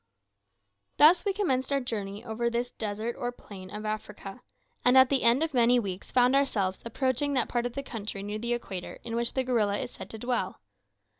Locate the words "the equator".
8.39-8.97